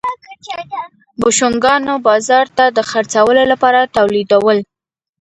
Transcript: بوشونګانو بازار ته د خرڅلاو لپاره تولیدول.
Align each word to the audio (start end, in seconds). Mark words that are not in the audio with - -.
بوشونګانو 1.19 1.93
بازار 2.07 2.45
ته 2.57 2.65
د 2.75 2.79
خرڅلاو 2.89 3.29
لپاره 3.51 3.91
تولیدول. 3.95 4.57